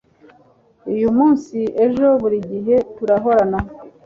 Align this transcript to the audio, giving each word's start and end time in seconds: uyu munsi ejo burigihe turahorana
uyu 0.91 1.09
munsi 1.17 1.57
ejo 1.85 2.05
burigihe 2.21 2.75
turahorana 2.95 3.59